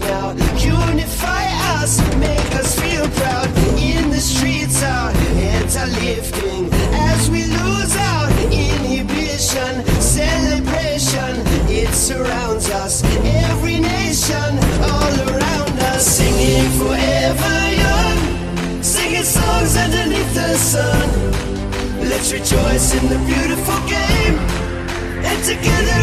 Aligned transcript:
now. 0.00 0.32
Unify 0.56 1.44
us 1.80 1.98
make 2.16 2.54
us 2.54 2.78
feel 2.78 3.06
proud. 3.20 3.48
In 3.78 4.10
the 4.10 4.20
streets, 4.20 4.82
our 4.82 5.10
heads 5.40 5.76
are 5.76 5.86
lifting 5.86 6.68
as 7.12 7.30
we 7.30 7.44
lose 7.44 7.96
our 7.96 8.30
inhibition. 8.50 9.84
Celebration, 10.00 11.32
it 11.68 11.92
surrounds 11.94 12.70
us. 12.70 13.02
Every 13.50 13.78
nation, 13.80 14.50
all 14.82 15.14
around 15.28 15.74
us, 15.92 16.04
singing 16.18 16.70
forever 16.80 17.56
young, 17.84 18.82
singing 18.82 19.22
songs 19.22 19.76
underneath 19.76 20.34
the 20.34 20.54
sun. 20.56 21.08
Let's 22.08 22.32
rejoice 22.32 22.94
in 22.94 23.08
the 23.08 23.18
beautiful 23.26 23.78
game 23.86 24.36
and 25.24 25.44
together. 25.44 25.97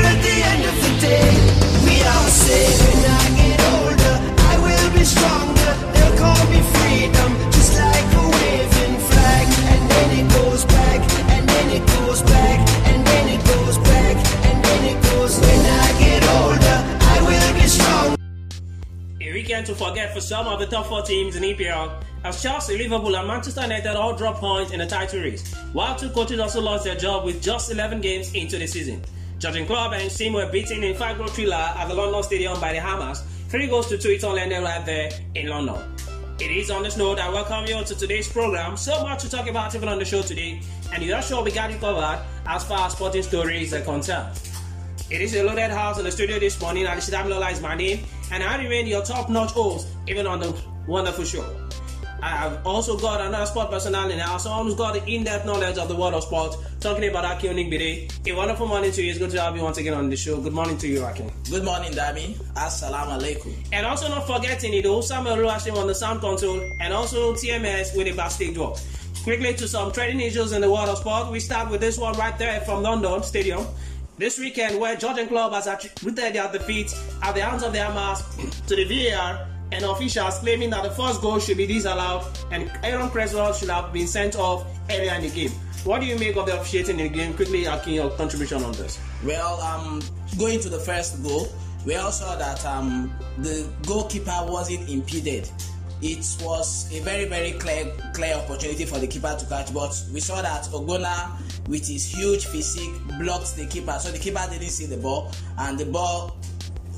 To 19.66 19.74
forget 19.74 20.14
for 20.14 20.22
some 20.22 20.48
of 20.48 20.60
the 20.60 20.66
top 20.68 20.86
four 20.86 21.02
teams 21.02 21.36
in 21.36 21.44
EPL 21.44 22.04
as 22.24 22.42
Chelsea, 22.42 22.78
Liverpool, 22.78 23.16
and 23.16 23.28
Manchester 23.28 23.62
United 23.62 23.96
all 23.96 24.16
dropped 24.16 24.40
points 24.40 24.72
in 24.72 24.80
the 24.80 24.86
title 24.86 25.22
race, 25.22 25.56
while 25.74 25.96
two 25.96 26.10
coaches 26.10 26.40
also 26.40 26.62
lost 26.62 26.84
their 26.84 26.96
job 26.96 27.26
with 27.26 27.42
just 27.42 27.72
11 27.72 28.00
games 28.02 28.34
into 28.34 28.58
the 28.58 28.68
season. 28.68 29.04
Jurgen 29.40 29.66
Klopp 29.66 29.94
and 29.94 30.04
his 30.04 30.16
team 30.16 30.34
were 30.34 30.50
beaten 30.52 30.84
in 30.84 30.96
five-goal 30.96 31.28
thriller 31.28 31.56
at 31.56 31.88
the 31.88 31.96
London 31.96 32.22
Stadium 32.22 32.60
by 32.62 32.74
the 32.74 32.80
Hammers, 32.80 33.22
three 33.50 33.68
goals 33.68 33.88
to 33.90 33.98
two. 33.98 34.12
It 34.12 34.24
all 34.24 34.38
ended 34.38 34.64
right 34.64 34.86
there 34.86 35.10
in 35.34 35.48
London. 35.48 35.76
It 36.40 36.52
is 36.52 36.70
on 36.70 36.84
this 36.84 36.98
note 36.98 37.20
I 37.20 37.30
welcome 37.30 37.66
you 37.66 37.84
to 37.84 37.96
today's 37.96 38.28
program. 38.28 38.78
So 38.78 39.02
much 39.04 39.22
to 39.22 39.30
talk 39.30 39.48
about 39.48 39.74
even 39.74 39.90
on 39.90 39.98
the 39.98 40.06
show 40.06 40.22
today, 40.22 40.62
and 40.94 41.02
you 41.02 41.14
are 41.14 41.22
sure 41.22 41.44
we 41.44 41.52
got 41.52 41.72
you 41.72 41.78
covered 41.80 42.20
as 42.46 42.64
far 42.64 42.86
as 42.86 42.94
sporting 42.94 43.24
stories 43.24 43.74
are 43.74 43.82
concerned. 43.82 44.40
It 45.10 45.22
is 45.22 45.36
a 45.36 45.44
loaded 45.44 45.70
house 45.70 46.00
in 46.00 46.04
the 46.06 46.12
studio 46.12 46.40
this 46.40 46.60
morning. 46.60 46.88
Alicia 46.88 47.12
Damilola 47.12 47.52
is 47.52 47.62
my 47.62 47.76
name, 47.76 48.00
and 48.32 48.44
I 48.44 48.58
remain 48.62 48.88
your 48.88 49.04
top-notch 49.04 49.52
host, 49.52 49.88
even 50.08 50.28
on 50.28 50.40
the 50.40 50.56
wonderful 50.88 51.26
show. 51.26 51.46
I 52.22 52.30
have 52.30 52.66
also 52.66 52.98
got 52.98 53.22
another 53.22 53.46
sport 53.46 53.70
personality 53.70 54.14
in 54.14 54.20
the 54.20 54.26
house, 54.26 54.44
someone 54.44 54.76
got 54.76 54.94
the 54.94 55.06
in-depth 55.06 55.46
knowledge 55.46 55.78
of 55.78 55.88
the 55.88 55.96
world 55.96 56.14
of 56.16 56.24
sport, 56.24 56.58
talking 56.80 57.08
about 57.08 57.26
Aki 57.26 57.50
Onigbide. 57.50 58.28
A 58.28 58.36
wonderful 58.36 58.68
morning 58.68 58.92
to 58.92 59.04
you. 59.04 59.12
It's 59.12 59.20
good 59.20 59.30
to 59.32 59.42
have 59.42 59.56
you 59.56 59.62
once 59.62 59.78
again 59.78 59.94
on 59.94 60.10
the 60.10 60.16
show. 60.16 60.40
Good 60.42 60.54
morning 60.54 60.78
to 60.80 60.88
you, 60.88 61.04
Aki. 61.04 61.26
Good 61.52 61.64
morning, 61.64 61.92
Dami. 61.92 62.36
Assalamu 62.56 63.20
alaikum. 63.20 63.54
And 63.72 63.86
also 63.86 64.08
not 64.08 64.26
forgetting 64.26 64.74
it, 64.74 64.84
though, 64.84 65.02
Samuel 65.02 65.38
Luashim 65.38 65.76
on 65.78 65.88
the 65.88 65.94
sound 65.94 66.22
console, 66.22 66.60
and 66.82 66.94
also 66.94 67.34
TMS 67.34 67.96
with 67.96 68.08
a 68.08 68.14
backstage 68.14 68.58
walk. 68.58 68.80
Quickly 69.24 69.54
to 69.56 69.68
some 69.68 69.92
trending 69.92 70.20
issues 70.26 70.52
in 70.52 70.62
the 70.62 70.72
world 70.72 70.90
of 70.90 70.98
sport. 71.00 71.32
We 71.32 71.40
start 71.40 71.70
with 71.70 71.82
this 71.82 71.98
one 71.98 72.18
right 72.18 72.38
there 72.38 72.62
from 72.62 72.82
London 72.82 73.24
Stadium. 73.24 73.66
This 74.18 74.40
weekend, 74.40 74.80
where 74.80 74.96
Georgian 74.96 75.28
club 75.28 75.52
has 75.52 75.68
attributed 75.68 76.34
their 76.36 76.50
defeat 76.50 76.96
at 77.22 77.36
the 77.36 77.42
hands 77.42 77.64
of 77.64 77.74
the 77.74 77.80
Hammers 77.80 78.24
to 78.66 78.76
the 78.76 78.86
VAR 78.86 79.46
and 79.74 79.84
officials 79.84 80.40
claiming 80.40 80.70
that 80.70 80.84
the 80.84 80.92
first 80.92 81.22
goal 81.22 81.38
should 81.38 81.58
be 81.58 81.68
disallowed 81.68 82.26
and 82.50 82.72
Aaron 82.82 83.10
Cresswell 83.10 83.52
should 83.52 83.70
have 83.70 83.92
been 83.92 84.08
sent 84.08 84.38
off 84.38 84.66
earlier 84.90 85.14
in 85.16 85.24
the 85.24 85.30
game. 85.30 85.52
What 85.84 86.00
do 86.00 86.08
you 86.08 86.18
make 86.18 86.38
of 86.38 86.46
the 86.46 86.58
officiating 86.58 86.98
in 86.98 87.12
the 87.12 87.18
game? 87.18 87.34
Quickly, 87.34 87.66
Akin, 87.66 87.94
your 87.96 88.10
contribution 88.12 88.64
on 88.64 88.72
this. 88.74 89.02
Well, 89.26 89.60
um, 89.60 90.02
going 90.40 90.62
to 90.62 90.70
the 90.70 90.80
first 90.80 91.22
goal, 91.22 91.50
we 91.86 91.96
all 91.96 92.12
saw 92.12 92.38
that 92.38 92.66
um, 92.66 93.14
the 93.40 93.68
goalkeeper 93.86 94.46
wasn't 94.48 94.90
impeded. 94.90 95.50
It 96.02 96.26
was 96.42 96.90
a 96.94 97.02
very, 97.02 97.26
very 97.26 97.52
clear, 97.52 97.92
clear 98.14 98.36
opportunity 98.36 98.86
for 98.86 98.98
the 99.00 99.08
keeper 99.08 99.36
to 99.38 99.46
catch, 99.46 99.74
but 99.74 100.06
we 100.14 100.22
saw 100.22 100.42
that 100.42 100.64
Ogbonna, 100.66 101.32
with 101.68 101.88
his 101.88 102.06
huge 102.06 102.46
physique, 102.46 102.94
blocked 103.20 103.56
the 103.56 103.66
keeper, 103.66 103.98
so 104.00 104.12
the 104.12 104.20
keeper 104.20 104.46
didn't 104.50 104.70
see 104.70 104.86
the 104.86 104.98
ball, 104.98 105.32
and 105.60 105.78
the 105.78 105.86
ball 105.86 106.38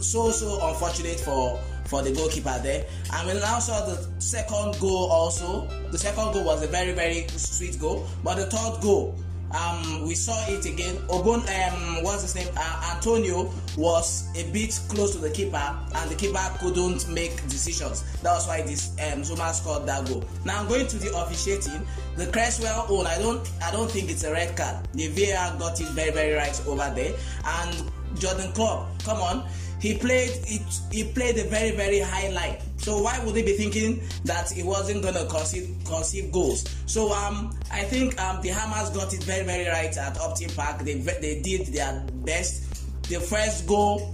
so 0.02 0.30
so 0.32 0.60
unfortunate 0.68 1.20
for 1.20 1.60
for 1.86 2.02
the 2.02 2.12
goalkeeper 2.12 2.60
there. 2.64 2.86
And 3.14 3.28
we 3.28 3.34
now 3.40 3.60
saw 3.60 3.86
the 3.86 4.08
second 4.20 4.80
goal 4.80 5.10
also. 5.10 5.68
The 5.92 5.98
second 5.98 6.34
goal 6.34 6.44
was 6.44 6.64
a 6.64 6.68
very 6.68 6.92
very 6.92 7.28
sweet 7.30 7.80
goal, 7.80 8.06
but 8.24 8.36
the 8.36 8.46
third 8.46 8.82
goal, 8.82 9.16
um, 9.52 10.06
we 10.08 10.16
saw 10.16 10.38
it 10.48 10.66
again. 10.66 10.98
Ogun, 11.10 11.42
um, 11.42 12.04
what's 12.04 12.22
his 12.24 12.36
name? 12.36 12.48
Uh, 12.58 12.94
Antonio 12.96 13.52
was 13.78 14.28
a 14.36 14.50
bit 14.52 14.80
close 14.90 15.14
to 15.14 15.20
the 15.20 15.30
keeper, 15.30 15.78
and 15.96 16.12
the 16.12 16.16
keeper 16.16 16.40
couldn't 16.60 17.08
make 17.10 17.36
decisions. 17.48 18.04
That 18.22 18.34
was 18.34 18.48
why 18.48 18.62
this 18.62 18.96
um, 19.12 19.24
Zuma 19.24 19.54
scored 19.54 19.86
that 19.88 20.08
goal. 20.08 20.24
Now 20.46 20.66
going 20.66 20.88
to 20.88 20.98
the 20.98 21.16
officiating, 21.18 21.86
the 22.16 22.28
Cresswell 22.28 22.88
own. 22.90 23.08
I 23.08 23.18
don't, 23.20 23.50
I 23.64 23.72
don't 23.72 23.90
think 23.90 24.10
it's 24.10 24.24
a 24.24 24.32
red 24.32 24.56
card. 24.58 24.88
The 24.94 25.08
VAR 25.08 25.58
got 25.58 25.80
it 25.80 25.88
very 25.90 26.12
very 26.12 26.34
right 26.34 26.62
over 26.68 26.92
there, 26.96 27.14
and 27.46 27.92
Jordan 28.20 28.52
Klopp, 28.54 29.04
come 29.04 29.18
on 29.18 29.48
he 29.80 29.98
played 29.98 30.32
it 30.48 30.62
he 30.92 31.04
played 31.04 31.38
a 31.38 31.44
very 31.46 31.72
very 31.72 32.00
high 32.00 32.30
line. 32.30 32.58
So 32.78 33.02
why 33.02 33.24
would 33.24 33.36
he 33.36 33.44
be 33.44 33.54
thinking 33.54 34.02
that 34.26 34.50
he 34.52 34.64
wasn't 34.64 35.04
to 35.04 35.26
concede 35.30 35.76
concede 35.86 36.32
goals? 36.32 36.64
So 36.86 37.14
um 37.14 37.58
i 37.72 37.84
think 37.84 38.20
um 38.22 38.42
the 38.42 38.50
hammers 38.50 38.90
got 38.92 39.14
it 39.14 39.24
very 39.24 39.46
very 39.46 39.68
right 39.68 39.96
at 39.96 40.18
upton 40.20 40.50
park. 40.52 40.80
They 40.80 40.96
they 40.96 41.42
did 41.42 41.68
their 41.68 42.04
best. 42.26 42.64
The 43.10 43.20
first 43.20 43.68
goal 43.68 44.14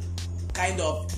kind 0.53 0.79
of 0.79 1.11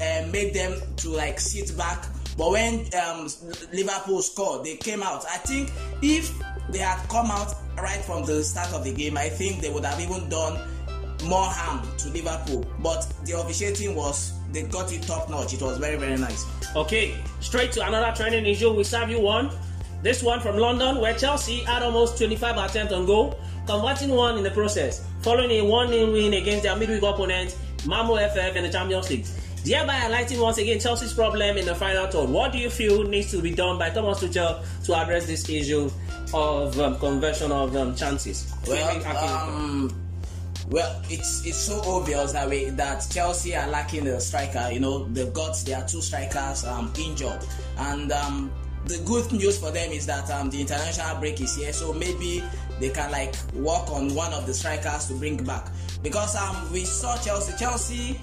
uh, 0.00 0.26
made 0.30 0.54
them 0.54 0.80
to 0.98 1.10
like 1.10 1.40
sit 1.40 1.76
back. 1.76 2.06
But 2.36 2.52
when 2.52 2.86
um, 2.94 3.28
liverpool 3.72 4.22
scored 4.22 4.64
they 4.64 4.76
came 4.76 5.02
out. 5.02 5.24
I 5.26 5.38
think 5.38 5.72
if 6.02 6.32
they 6.70 6.78
had 6.78 6.98
come 7.08 7.30
out 7.30 7.54
right 7.76 8.04
from 8.04 8.24
the 8.24 8.42
start 8.44 8.72
of 8.74 8.84
the 8.84 8.92
game 8.92 9.16
i 9.16 9.28
think 9.28 9.60
they 9.60 9.70
would 9.70 9.84
have 9.84 10.00
even 10.00 10.28
done 10.28 10.58
more 11.24 11.46
harm 11.46 11.86
to 11.98 12.08
Liverpool. 12.10 12.66
But 12.80 13.12
the 13.24 13.38
officiating 13.38 13.94
was 13.94 14.32
they 14.52 14.62
got 14.62 14.92
it 14.92 15.02
top 15.02 15.28
notch. 15.28 15.54
It 15.54 15.62
was 15.62 15.78
very 15.78 15.96
very 15.96 16.16
nice. 16.16 16.46
Okay, 16.76 17.14
straight 17.40 17.72
to 17.72 17.86
another 17.86 18.14
trending 18.16 18.46
issue. 18.46 18.72
We 18.72 18.84
serve 18.84 19.10
you 19.10 19.20
one. 19.20 19.50
This 20.02 20.22
one 20.22 20.40
from 20.40 20.56
London, 20.56 21.00
where 21.00 21.14
Chelsea 21.14 21.58
had 21.64 21.82
almost 21.82 22.18
25 22.18 22.56
attempts 22.56 22.92
on 22.92 23.04
goal, 23.04 23.38
converting 23.66 24.10
one 24.10 24.38
in 24.38 24.44
the 24.44 24.50
process, 24.52 25.04
following 25.22 25.50
a 25.50 25.62
1 25.62 25.88
0 25.88 26.12
win 26.12 26.34
against 26.34 26.62
their 26.62 26.76
midweek 26.76 27.02
opponent, 27.02 27.56
Malmö 27.78 28.16
FF, 28.30 28.56
in 28.56 28.62
the 28.62 28.70
Champions 28.70 29.10
League. 29.10 29.26
Thereby 29.64 29.94
highlighting 29.94 30.40
once 30.40 30.58
again 30.58 30.78
Chelsea's 30.78 31.12
problem 31.12 31.56
in 31.56 31.66
the 31.66 31.74
final 31.74 32.06
third. 32.06 32.28
What 32.28 32.52
do 32.52 32.58
you 32.58 32.70
feel 32.70 33.02
needs 33.04 33.30
to 33.32 33.42
be 33.42 33.52
done 33.52 33.76
by 33.76 33.90
Thomas 33.90 34.22
Tuchel 34.22 34.62
to 34.84 34.94
address 34.94 35.26
this 35.26 35.48
issue 35.48 35.90
of 36.32 36.78
um, 36.78 36.96
conversion 36.98 37.50
of 37.50 37.76
um, 37.76 37.94
chances? 37.96 38.54
Well, 38.66 39.16
um, 39.16 40.07
well, 40.70 41.00
it's 41.08 41.46
it's 41.46 41.56
so 41.56 41.80
obvious 41.86 42.32
that 42.32 42.48
way 42.48 42.68
that 42.70 43.06
Chelsea 43.10 43.56
are 43.56 43.68
lacking 43.68 44.06
a 44.06 44.20
striker. 44.20 44.68
You 44.70 44.80
know, 44.80 45.04
they've 45.04 45.32
got 45.32 45.56
their 45.64 45.82
two 45.86 46.02
strikers 46.02 46.64
um, 46.64 46.92
injured, 46.98 47.44
and 47.78 48.12
um, 48.12 48.52
the 48.84 48.98
good 49.06 49.30
news 49.32 49.58
for 49.58 49.70
them 49.70 49.90
is 49.92 50.04
that 50.06 50.30
um, 50.30 50.50
the 50.50 50.60
international 50.60 51.18
break 51.20 51.40
is 51.40 51.56
here, 51.56 51.72
so 51.72 51.92
maybe 51.92 52.42
they 52.80 52.90
can 52.90 53.10
like 53.10 53.34
work 53.54 53.90
on 53.90 54.14
one 54.14 54.32
of 54.34 54.46
the 54.46 54.52
strikers 54.52 55.06
to 55.08 55.14
bring 55.14 55.42
back. 55.42 55.68
Because 56.02 56.36
um, 56.36 56.70
we 56.72 56.84
saw 56.84 57.16
Chelsea. 57.18 57.56
Chelsea 57.56 58.20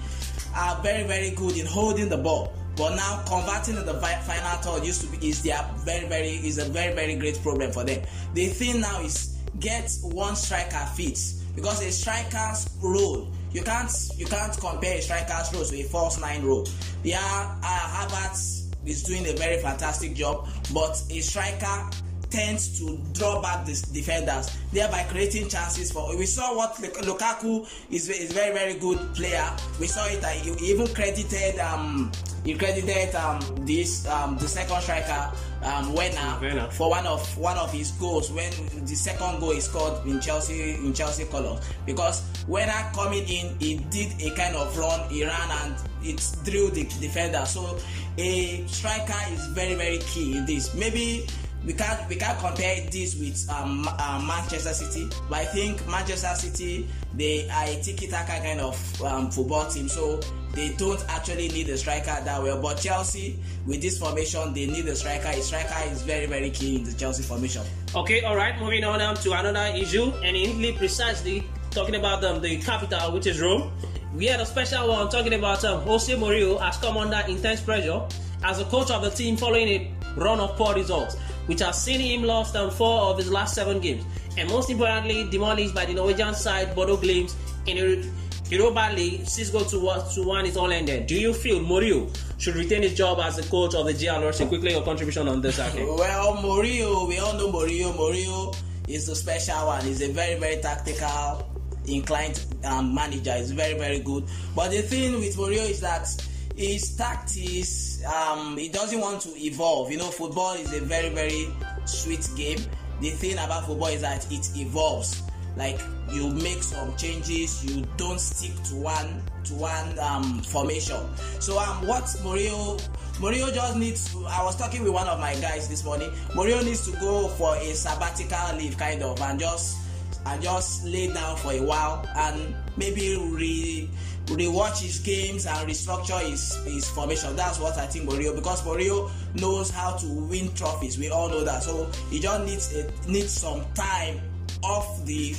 are 0.54 0.80
very 0.82 1.06
very 1.06 1.30
good 1.30 1.56
in 1.56 1.66
holding 1.66 2.08
the 2.08 2.18
ball. 2.18 2.52
But 2.76 2.94
now 2.94 3.24
converting 3.26 3.76
in 3.76 3.86
the 3.86 3.94
final 3.94 4.58
third 4.58 4.86
used 4.86 5.00
to 5.00 5.06
be 5.06 5.28
is 5.28 5.42
their 5.42 5.64
very 5.78 6.06
very 6.06 6.28
is 6.28 6.58
a 6.58 6.66
very 6.66 6.94
very 6.94 7.16
great 7.16 7.40
problem 7.42 7.72
for 7.72 7.82
them. 7.82 8.02
The 8.34 8.46
thing 8.46 8.82
now 8.82 9.00
is 9.00 9.36
get 9.58 9.90
one 10.02 10.36
striker 10.36 10.86
fit 10.94 11.18
because 11.56 11.82
a 11.84 11.90
striker's 11.90 12.68
role 12.80 13.26
you 13.56 13.62
can't 13.62 13.90
you 14.16 14.26
can't 14.26 14.56
compare 14.58 14.98
a 14.98 15.02
striker's 15.02 15.52
role 15.54 15.64
to 15.64 15.80
a 15.80 15.84
false 15.84 16.20
nine 16.20 16.44
role. 16.44 16.68
Yeah, 17.02 17.18
uh, 17.62 18.06
Havertz 18.06 18.66
is 18.84 19.02
doing 19.02 19.26
a 19.26 19.32
very 19.32 19.60
fantastic 19.62 20.14
job, 20.14 20.46
but 20.74 21.02
a 21.10 21.20
striker 21.20 21.90
tends 22.30 22.78
to 22.78 22.98
draw 23.12 23.40
back 23.40 23.64
the 23.66 23.72
defenders, 23.92 24.50
thereby 24.72 25.04
creating 25.04 25.48
chances 25.48 25.92
for. 25.92 26.16
We 26.16 26.26
saw 26.26 26.56
what 26.56 26.74
Lukaku 26.74 27.66
is 27.90 28.08
is 28.08 28.32
very 28.32 28.52
very 28.54 28.74
good 28.74 28.98
player. 29.14 29.48
We 29.80 29.86
saw 29.86 30.06
it. 30.06 30.22
Uh, 30.24 30.28
he 30.28 30.70
even 30.72 30.86
credited 30.94 31.58
um 31.58 32.10
he 32.44 32.54
credited 32.54 33.14
um 33.14 33.40
this 33.66 34.06
um 34.06 34.38
the 34.38 34.48
second 34.48 34.80
striker 34.80 35.32
um 35.62 35.92
Werner 35.94 36.70
for 36.70 36.88
one 36.90 37.06
of 37.06 37.20
one 37.38 37.56
of 37.58 37.72
his 37.72 37.90
goals 37.92 38.30
when 38.30 38.52
the 38.86 38.94
second 38.94 39.40
goal 39.40 39.50
is 39.50 39.64
scored 39.64 40.06
in 40.06 40.20
Chelsea 40.20 40.74
in 40.74 40.94
Chelsea 40.94 41.24
colours 41.24 41.58
because 41.84 42.22
Werner 42.46 42.90
coming 42.94 43.26
in 43.28 43.58
he 43.58 43.78
did 43.90 44.12
a 44.22 44.30
kind 44.36 44.54
of 44.54 44.76
run 44.78 45.08
he 45.10 45.24
ran 45.24 45.50
and 45.64 45.74
it 46.02 46.24
drew 46.44 46.70
the 46.70 46.84
defender 47.00 47.44
so 47.46 47.76
a 48.18 48.64
striker 48.66 49.18
is 49.32 49.46
very 49.48 49.74
very 49.74 49.98
key 49.98 50.36
in 50.36 50.46
this 50.46 50.72
maybe 50.74 51.26
we 51.66 51.72
can't 51.72 52.08
we 52.08 52.14
can't 52.14 52.38
compare 52.38 52.80
this 52.90 53.16
with 53.16 53.50
um, 53.50 53.86
uh, 53.98 54.24
Manchester 54.24 54.72
City, 54.72 55.10
but 55.28 55.40
I 55.40 55.44
think 55.44 55.86
Manchester 55.88 56.32
City 56.34 56.88
they 57.14 57.48
are 57.50 57.64
a 57.64 57.82
tiki-taka 57.82 58.40
kind 58.40 58.60
of 58.60 59.02
um, 59.02 59.30
football 59.30 59.68
team, 59.68 59.88
so 59.88 60.20
they 60.54 60.72
don't 60.74 61.04
actually 61.08 61.48
need 61.48 61.68
a 61.68 61.76
striker 61.76 62.16
that 62.24 62.42
well. 62.42 62.62
But 62.62 62.78
Chelsea, 62.78 63.38
with 63.66 63.82
this 63.82 63.98
formation, 63.98 64.54
they 64.54 64.66
need 64.66 64.86
a 64.86 64.94
striker. 64.94 65.28
A 65.28 65.42
striker 65.42 65.90
is 65.90 66.02
very 66.02 66.26
very 66.26 66.50
key 66.50 66.76
in 66.76 66.84
the 66.84 66.92
Chelsea 66.92 67.24
formation. 67.24 67.62
Okay, 67.94 68.22
all 68.22 68.36
right. 68.36 68.58
Moving 68.60 68.84
on 68.84 69.16
to 69.16 69.32
another 69.32 69.76
issue, 69.76 70.12
and 70.22 70.36
indeed 70.36 70.76
precisely 70.76 71.44
talking 71.72 71.96
about 71.96 72.24
um, 72.24 72.40
the 72.40 72.58
capital, 72.58 73.12
which 73.12 73.26
is 73.26 73.40
Rome. 73.40 73.72
We 74.14 74.26
had 74.26 74.40
a 74.40 74.46
special 74.46 74.88
one 74.88 75.10
talking 75.10 75.34
about 75.34 75.64
um, 75.64 75.82
Jose 75.82 76.14
Mourinho 76.14 76.58
has 76.60 76.78
come 76.78 76.96
under 76.96 77.20
intense 77.28 77.60
pressure 77.60 78.00
as 78.44 78.60
a 78.60 78.64
coach 78.66 78.90
of 78.90 79.02
the 79.02 79.10
team 79.10 79.36
following 79.36 79.68
a 79.68 79.92
run 80.16 80.40
of 80.40 80.56
poor 80.56 80.74
results, 80.74 81.16
which 81.46 81.60
has 81.60 81.82
seen 81.82 82.00
him 82.00 82.24
lost 82.24 82.56
um, 82.56 82.70
four 82.70 83.02
of 83.10 83.18
his 83.18 83.30
last 83.30 83.54
seven 83.54 83.80
games, 83.80 84.04
and 84.36 84.48
most 84.48 84.70
importantly, 84.70 85.28
demolished 85.30 85.74
by 85.74 85.84
the 85.84 85.94
Norwegian 85.94 86.34
side 86.34 86.74
Bodo 86.74 86.96
Glimt 86.96 87.34
in 87.66 87.78
a 87.78 88.26
Europa 88.50 88.90
League. 88.94 89.26
Six 89.26 89.50
goals 89.50 89.70
to 89.72 89.80
one, 89.80 90.08
to 90.14 90.22
one 90.22 90.46
is 90.46 90.56
all 90.56 90.70
ended. 90.70 91.06
Do 91.06 91.18
you 91.18 91.32
feel 91.34 91.60
Mourinho 91.60 92.16
should 92.38 92.54
retain 92.54 92.82
his 92.82 92.94
job 92.94 93.18
as 93.20 93.36
the 93.36 93.42
coach 93.44 93.74
of 93.74 93.86
the 93.86 93.92
GLRC? 93.92 94.48
Quickly, 94.48 94.72
your 94.72 94.82
contribution 94.82 95.28
on 95.28 95.40
this, 95.40 95.58
okay? 95.58 95.84
Well, 95.86 96.36
Mourinho, 96.36 97.08
we 97.08 97.18
all 97.18 97.34
know 97.34 97.50
Mourinho. 97.50 97.92
Mourinho 97.94 98.56
is 98.88 99.06
the 99.06 99.16
special 99.16 99.66
one. 99.66 99.84
He's 99.84 100.02
a 100.02 100.12
very, 100.12 100.38
very 100.38 100.56
tactical 100.62 101.50
inclined 101.86 102.44
um, 102.64 102.94
manager. 102.94 103.34
He's 103.34 103.52
very, 103.52 103.78
very 103.78 104.00
good. 104.00 104.24
But 104.54 104.70
the 104.70 104.82
thing 104.82 105.14
with 105.14 105.36
Mourinho 105.36 105.68
is 105.68 105.80
that 105.80 106.08
his 106.56 106.96
tactics, 106.96 108.02
um, 108.04 108.56
he 108.56 108.68
doesn't 108.68 109.00
want 109.00 109.20
to 109.22 109.30
evolve. 109.36 109.90
You 109.90 109.98
know, 109.98 110.10
football 110.10 110.54
is 110.54 110.72
a 110.72 110.80
very, 110.80 111.10
very 111.10 111.48
sweet 111.84 112.28
game. 112.36 112.58
The 113.00 113.10
thing 113.10 113.34
about 113.34 113.66
football 113.66 113.88
is 113.88 114.00
that 114.00 114.30
it 114.32 114.50
evolves. 114.56 115.22
Like 115.56 115.80
you 116.12 116.30
make 116.30 116.62
some 116.62 116.94
changes, 116.96 117.64
you 117.64 117.84
don't 117.96 118.20
stick 118.20 118.52
to 118.64 118.76
one 118.76 119.22
to 119.44 119.54
one 119.54 119.98
um, 119.98 120.42
formation. 120.42 121.00
So 121.40 121.58
um, 121.58 121.86
what 121.86 122.04
Mourinho 122.22 122.80
Mourinho 123.16 123.52
just 123.54 123.76
needs 123.76 124.12
to. 124.12 124.26
I 124.26 124.44
was 124.44 124.56
talking 124.56 124.82
with 124.82 124.92
one 124.92 125.08
of 125.08 125.18
my 125.18 125.34
guys 125.36 125.68
this 125.68 125.82
morning. 125.84 126.10
Mourinho 126.34 126.62
needs 126.62 126.90
to 126.90 126.98
go 126.98 127.28
for 127.28 127.56
a 127.56 127.72
sabbatical 127.72 128.56
leave, 128.58 128.76
kind 128.76 129.02
of, 129.02 129.18
and 129.22 129.40
just 129.40 129.78
and 130.26 130.42
just 130.42 130.84
lay 130.84 131.12
down 131.12 131.36
for 131.38 131.52
a 131.52 131.60
while 131.62 132.06
and 132.16 132.54
maybe 132.76 133.16
re 133.16 133.88
rewatch 134.26 134.80
his 134.82 134.98
games 134.98 135.46
and 135.46 135.68
restructure 135.68 136.20
his 136.20 136.56
his 136.64 136.88
formation. 136.88 137.34
That's 137.36 137.58
what 137.58 137.78
I 137.78 137.86
think 137.86 138.08
Mourinho 138.08 138.34
because 138.34 138.62
Mourinho 138.62 139.10
knows 139.40 139.70
how 139.70 139.96
to 139.96 140.06
win 140.06 140.52
trophies. 140.54 140.98
We 140.98 141.10
all 141.10 141.28
know 141.28 141.44
that. 141.44 141.62
So 141.62 141.90
he 142.10 142.18
just 142.18 142.44
needs 142.44 142.74
a, 142.74 142.90
needs 143.08 143.32
some 143.32 143.64
time 143.74 144.20
off 144.62 145.04
the 145.04 145.34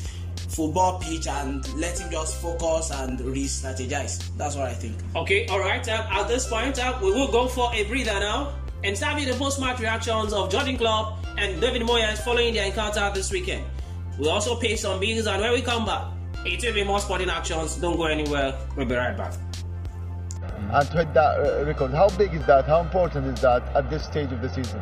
football 0.49 0.99
pitch 0.99 1.27
and 1.27 1.67
let 1.75 1.99
him 1.99 2.09
just 2.09 2.37
focus 2.41 2.91
and 2.91 3.19
re-strategize. 3.19 4.35
That's 4.37 4.55
what 4.55 4.65
I 4.67 4.73
think. 4.73 4.95
Okay, 5.15 5.45
all 5.47 5.59
right. 5.59 5.87
Um, 5.89 6.05
at 6.09 6.27
this 6.27 6.47
point, 6.47 6.79
uh, 6.79 6.97
we 7.01 7.11
will 7.11 7.31
go 7.31 7.47
for 7.47 7.69
a 7.73 7.83
breather 7.83 8.19
now 8.19 8.53
and 8.83 8.97
with 9.15 9.27
the 9.27 9.35
post-match 9.37 9.79
reactions 9.79 10.33
of 10.33 10.51
Jurgen 10.51 10.77
Klopp 10.77 11.25
and 11.37 11.59
David 11.59 11.81
Moyes 11.81 12.19
following 12.19 12.53
their 12.53 12.65
encounter 12.65 13.11
this 13.13 13.31
weekend. 13.31 13.65
We'll 14.17 14.29
also 14.29 14.55
pay 14.55 14.75
some 14.75 14.99
bills, 14.99 15.27
and 15.27 15.41
when 15.41 15.51
we 15.53 15.61
come 15.61 15.85
back, 15.85 16.05
it 16.47 16.63
will 16.63 16.73
be 16.73 16.83
more 16.83 16.99
sporting 16.99 17.29
actions. 17.29 17.75
Don't 17.75 17.97
go 17.97 18.05
anywhere. 18.05 18.53
We'll 18.75 18.85
be 18.85 18.95
right 18.95 19.15
back. 19.15 19.33
And 20.71 20.87
to 20.91 20.97
hit 20.97 21.13
that 21.13 21.39
uh, 21.39 21.65
record, 21.65 21.91
how 21.91 22.09
big 22.17 22.33
is 22.33 22.45
that? 22.47 22.65
How 22.65 22.81
important 22.81 23.25
is 23.27 23.41
that 23.41 23.63
at 23.75 23.89
this 23.89 24.03
stage 24.05 24.31
of 24.31 24.41
the 24.41 24.49
season? 24.49 24.81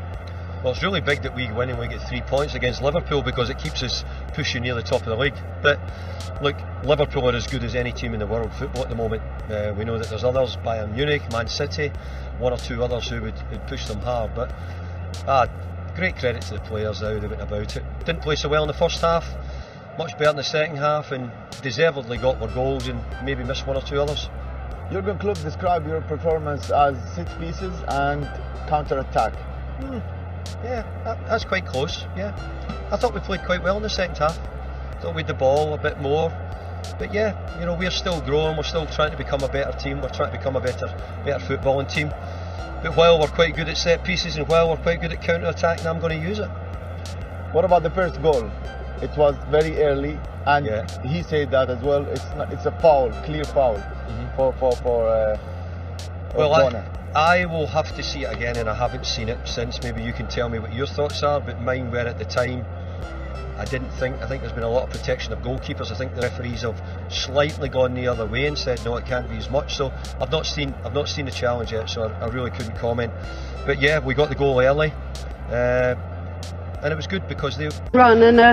Well, 0.63 0.73
it's 0.73 0.81
really 0.81 1.01
big 1.01 1.21
that 1.21 1.35
we 1.35 1.51
win 1.51 1.69
and 1.69 1.77
we 1.77 1.87
get 1.87 2.01
three 2.09 2.21
points 2.21 2.55
against 2.55 2.81
Liverpool 2.81 3.21
because 3.21 3.51
it 3.51 3.59
keeps 3.59 3.83
us 3.83 4.03
pushing 4.33 4.63
near 4.63 4.73
the 4.73 4.81
top 4.81 5.01
of 5.01 5.07
the 5.07 5.15
league. 5.15 5.35
But 5.61 5.79
look, 6.41 6.55
Liverpool 6.83 7.29
are 7.29 7.35
as 7.35 7.45
good 7.45 7.63
as 7.63 7.75
any 7.75 7.91
team 7.91 8.13
in 8.13 8.19
the 8.19 8.25
world 8.25 8.51
football 8.53 8.83
at 8.83 8.89
the 8.89 8.95
moment. 8.95 9.21
Uh, 9.49 9.75
we 9.77 9.85
know 9.85 9.99
that 9.99 10.09
there's 10.09 10.23
others, 10.23 10.57
Bayern 10.57 10.95
Munich, 10.95 11.21
Man 11.31 11.47
City, 11.47 11.91
one 12.39 12.51
or 12.51 12.57
two 12.57 12.83
others 12.83 13.07
who 13.07 13.21
would, 13.21 13.35
would 13.51 13.67
push 13.67 13.85
them 13.85 13.99
hard. 13.99 14.33
But 14.33 14.51
ah, 15.27 15.47
great 15.95 16.17
credit 16.17 16.41
to 16.43 16.55
the 16.55 16.61
players 16.61 16.99
how 16.99 17.19
they 17.19 17.27
went 17.27 17.41
about 17.41 17.75
it. 17.75 17.83
Didn't 17.99 18.23
play 18.23 18.35
so 18.35 18.49
well 18.49 18.63
in 18.63 18.67
the 18.67 18.73
first 18.73 19.01
half, 19.01 19.25
much 19.97 20.17
better 20.17 20.31
in 20.31 20.35
the 20.35 20.43
second 20.43 20.77
half, 20.77 21.11
and 21.11 21.31
deservedly 21.61 22.17
got 22.17 22.39
their 22.39 22.49
goals 22.49 22.87
and 22.87 22.99
maybe 23.23 23.43
missed 23.43 23.65
one 23.65 23.77
or 23.77 23.81
two 23.81 24.01
others. 24.01 24.29
Jurgen 24.91 25.17
Klopp 25.17 25.37
described 25.39 25.87
your 25.87 26.01
performance 26.01 26.69
as 26.69 26.95
six 27.15 27.33
pieces 27.35 27.73
and 27.87 28.23
counter 28.67 28.99
attack. 28.99 29.33
Hmm. 29.79 29.99
Yeah, 30.63 30.83
that, 31.03 31.25
that's 31.27 31.43
quite 31.43 31.65
close. 31.65 32.05
Yeah, 32.15 32.35
I 32.91 32.97
thought 32.97 33.13
we 33.13 33.19
played 33.19 33.43
quite 33.45 33.63
well 33.63 33.77
in 33.77 33.83
the 33.83 33.89
second 33.89 34.17
half. 34.17 34.37
Thought 35.01 35.15
we 35.15 35.23
had 35.23 35.27
the 35.27 35.33
ball 35.33 35.73
a 35.73 35.77
bit 35.77 35.99
more, 35.99 36.29
but 36.99 37.13
yeah, 37.13 37.59
you 37.59 37.65
know 37.65 37.75
we're 37.75 37.91
still 37.91 38.21
growing. 38.21 38.55
We're 38.57 38.63
still 38.63 38.85
trying 38.85 39.11
to 39.11 39.17
become 39.17 39.41
a 39.41 39.49
better 39.49 39.77
team. 39.77 40.01
We're 40.01 40.09
trying 40.09 40.31
to 40.31 40.37
become 40.37 40.55
a 40.55 40.61
better, 40.61 40.87
better 41.25 41.43
footballing 41.43 41.91
team. 41.91 42.09
But 42.83 42.95
while 42.95 43.19
we're 43.19 43.27
quite 43.27 43.55
good 43.55 43.67
at 43.67 43.77
set 43.77 44.03
pieces 44.03 44.37
and 44.37 44.47
while 44.47 44.69
we're 44.69 44.77
quite 44.77 45.01
good 45.01 45.11
at 45.11 45.21
counter 45.21 45.47
attacking, 45.47 45.87
I'm 45.87 45.99
going 45.99 46.21
to 46.21 46.27
use 46.27 46.37
it. 46.37 46.49
What 47.51 47.65
about 47.65 47.81
the 47.81 47.89
first 47.89 48.21
goal? 48.21 48.51
It 49.01 49.15
was 49.17 49.35
very 49.49 49.81
early, 49.83 50.17
and 50.45 50.65
Yeah. 50.65 50.85
he 51.03 51.21
said 51.23 51.51
that 51.51 51.69
as 51.69 51.79
well. 51.81 52.05
It's 52.07 52.25
not, 52.37 52.51
it's 52.53 52.65
a 52.65 52.71
foul, 52.79 53.11
clear 53.25 53.43
foul 53.43 53.81
for 54.35 54.53
for 54.53 54.71
for. 54.77 55.07
Uh, 55.07 55.37
Well, 56.35 56.53
I, 56.53 56.83
I 57.41 57.45
will 57.45 57.67
have 57.67 57.95
to 57.95 58.03
see 58.03 58.23
it 58.25 58.33
again, 58.33 58.57
and 58.57 58.69
I 58.69 58.73
haven't 58.75 59.05
seen 59.05 59.29
it 59.29 59.37
since. 59.45 59.81
Maybe 59.81 60.01
you 60.03 60.11
can 60.11 60.27
tell 60.27 60.49
me 60.49 60.59
what 60.59 60.73
your 60.73 60.87
thoughts 60.87 61.23
are, 61.23 61.39
but 61.39 61.61
mine 61.61 61.89
were 61.91 61.99
at 61.99 62.17
the 62.19 62.25
time. 62.25 62.65
I 63.57 63.63
didn't 63.63 63.91
think. 63.91 64.21
I 64.21 64.27
think 64.27 64.41
there's 64.41 64.51
been 64.53 64.63
a 64.63 64.69
lot 64.69 64.83
of 64.83 64.89
protection 64.89 65.31
of 65.31 65.39
goalkeepers. 65.39 65.89
I 65.91 65.95
think 65.95 66.13
the 66.13 66.21
referees 66.23 66.63
have 66.63 66.81
slightly 67.07 67.69
gone 67.69 67.93
the 67.93 68.07
other 68.09 68.25
way 68.25 68.47
and 68.47 68.57
said 68.57 68.83
no, 68.83 68.97
it 68.97 69.05
can't 69.05 69.29
be 69.29 69.37
as 69.37 69.49
much. 69.49 69.77
So 69.77 69.93
I've 70.19 70.31
not 70.31 70.45
seen. 70.45 70.73
I've 70.83 70.93
not 70.93 71.07
seen 71.07 71.23
the 71.25 71.31
challenge 71.31 71.71
yet, 71.71 71.89
so 71.89 72.03
I, 72.09 72.25
I 72.25 72.27
really 72.27 72.51
couldn't 72.51 72.75
comment. 72.77 73.13
But 73.65 73.81
yeah, 73.81 73.99
we 73.99 74.13
got 74.13 74.27
the 74.27 74.35
goal 74.35 74.59
early, 74.59 74.91
uh, 75.49 75.95
and 76.85 76.91
it 76.91 76.95
was 76.95 77.07
good 77.07 77.27
because 77.27 77.57
they 77.57 77.67
run 77.93 78.21
and 78.21 78.39
a, 78.39 78.51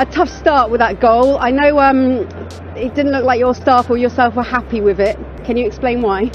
a 0.00 0.06
tough 0.06 0.30
start 0.30 0.70
with 0.70 0.78
that 0.78 1.00
goal. 1.00 1.36
I 1.38 1.50
know 1.50 1.80
um, 1.80 2.28
it 2.76 2.94
didn't 2.94 3.10
look 3.10 3.24
like 3.24 3.40
your 3.40 3.56
staff 3.56 3.90
or 3.90 3.98
yourself 3.98 4.36
were 4.36 4.44
happy 4.44 4.80
with 4.80 5.00
it. 5.00 5.18
Can 5.44 5.56
you 5.56 5.66
explain 5.66 6.00
why? 6.00 6.30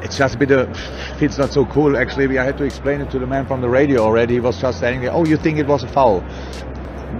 it's 0.00 0.16
just 0.16 0.36
a 0.36 0.38
bit 0.38 0.52
of 0.52 0.74
feels 1.18 1.36
not 1.38 1.52
so 1.52 1.66
cool 1.66 1.96
actually 1.96 2.38
i 2.38 2.44
had 2.44 2.56
to 2.56 2.62
explain 2.62 3.00
it 3.00 3.10
to 3.10 3.18
the 3.18 3.26
man 3.26 3.44
from 3.44 3.60
the 3.60 3.68
radio 3.68 4.00
already 4.00 4.34
he 4.34 4.40
was 4.40 4.58
just 4.58 4.78
saying 4.78 5.06
oh 5.08 5.24
you 5.24 5.36
think 5.36 5.58
it 5.58 5.66
was 5.66 5.82
a 5.82 5.88
foul 5.88 6.20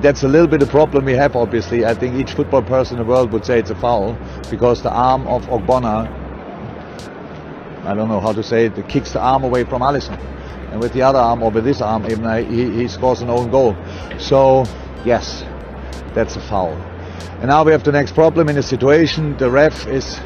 that's 0.01 0.23
a 0.23 0.29
little 0.29 0.47
bit 0.47 0.63
of 0.63 0.69
problem 0.71 1.05
we 1.05 1.13
have 1.13 1.35
obviously 1.35 1.85
i 1.85 1.93
think 1.93 2.15
each 2.15 2.33
football 2.35 2.63
person 2.63 2.97
in 2.97 3.05
the 3.05 3.11
world 3.11 3.33
would 3.33 3.45
say 3.45 3.59
it's 3.59 3.71
a 3.71 3.75
foul 3.75 4.17
because 4.49 4.81
the 4.81 4.93
arm 4.93 5.27
of 5.27 5.45
ogbonna 5.47 6.09
i 7.85 7.95
don't 7.95 8.09
know 8.09 8.21
how 8.21 8.33
to 8.33 8.45
say 8.45 8.67
it 8.67 8.89
kicks 8.89 9.13
the 9.13 9.21
arm 9.21 9.43
away 9.43 9.65
from 9.65 9.83
alisson 9.83 10.17
and 10.71 10.81
with 10.81 10.93
the 10.93 11.03
other 11.03 11.19
arm 11.19 11.43
or 11.43 11.51
with 11.51 11.65
this 11.65 11.81
arm 11.81 12.05
even 12.07 12.25
uh, 12.25 12.37
he, 12.37 12.71
he 12.73 12.89
scores 12.89 13.21
an 13.21 13.31
own 13.31 13.51
goal 13.51 13.77
so 14.19 14.65
yes 15.05 15.45
that's 16.15 16.37
a 16.37 16.41
foul 16.41 16.73
and 17.41 17.47
now 17.47 17.65
we 17.65 17.73
have 17.73 17.85
the 17.85 17.93
next 17.93 18.15
problem 18.15 18.49
in 18.49 18.57
the 18.57 18.63
situation 18.63 19.37
the 19.39 19.51
ref 19.51 19.87
is 19.87 20.19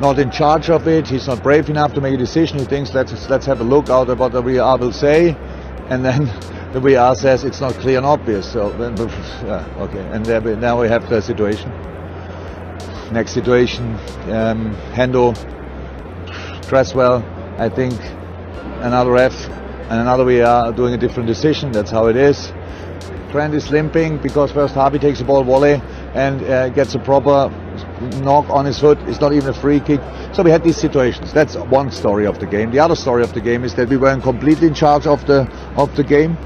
not 0.00 0.18
in 0.18 0.30
charge 0.30 0.70
of 0.70 0.86
it. 0.86 1.08
He's 1.08 1.26
not 1.26 1.42
brave 1.42 1.68
enough 1.68 1.94
to 1.94 2.00
make 2.00 2.14
a 2.14 2.18
decision. 2.18 2.58
He 2.58 2.64
thinks 2.64 2.94
let's 2.94 3.28
let's 3.28 3.46
have 3.46 3.60
a 3.60 3.64
look 3.64 3.88
out 3.88 4.08
at 4.10 4.18
what 4.18 4.32
the 4.32 4.42
VR 4.42 4.78
will 4.78 4.92
say, 4.92 5.36
and 5.88 6.04
then 6.04 6.26
the 6.72 6.80
VR 6.80 7.16
says 7.16 7.44
it's 7.44 7.60
not 7.60 7.74
clear 7.74 7.98
and 7.98 8.06
obvious. 8.06 8.50
So 8.52 8.70
then, 8.70 8.96
yeah, 9.44 9.66
okay, 9.78 10.06
and 10.12 10.24
there 10.24 10.40
we, 10.40 10.54
now 10.56 10.80
we 10.80 10.88
have 10.88 11.08
the 11.08 11.20
situation. 11.20 11.70
Next 13.12 13.32
situation, 13.32 13.94
um, 14.30 14.76
Hendo, 14.92 15.34
Cresswell. 16.68 17.24
I 17.58 17.68
think 17.68 17.98
another 18.82 19.10
ref 19.10 19.34
and 19.88 20.00
another 20.00 20.24
VR 20.24 20.66
are 20.66 20.72
doing 20.72 20.94
a 20.94 20.98
different 20.98 21.26
decision. 21.26 21.72
That's 21.72 21.90
how 21.90 22.06
it 22.06 22.16
is. 22.16 22.52
Trent 23.30 23.54
is 23.54 23.70
limping 23.70 24.18
because 24.18 24.50
first 24.52 24.74
Harvey 24.74 24.98
takes 24.98 25.18
the 25.18 25.24
ball 25.24 25.44
volley 25.44 25.82
and 26.14 26.42
uh, 26.44 26.70
gets 26.70 26.94
a 26.94 26.98
proper 26.98 27.50
knock 28.22 28.48
on 28.48 28.64
his 28.64 28.78
foot. 28.78 28.98
It's 29.02 29.20
not 29.20 29.32
even 29.32 29.50
a 29.50 29.54
free 29.54 29.80
kick. 29.80 30.00
So 30.32 30.42
we 30.42 30.50
had 30.50 30.64
these 30.64 30.76
situations. 30.76 31.32
That's 31.32 31.56
one 31.56 31.90
story 31.90 32.26
of 32.26 32.38
the 32.38 32.46
game. 32.46 32.70
The 32.70 32.80
other 32.80 32.96
story 32.96 33.22
of 33.22 33.34
the 33.34 33.40
game 33.40 33.64
is 33.64 33.74
that 33.74 33.88
we 33.88 33.96
weren't 33.96 34.22
completely 34.22 34.68
in 34.68 34.74
charge 34.74 35.06
of 35.06 35.26
the 35.26 35.42
of 35.76 35.94
the 35.96 36.04
game. 36.04 36.36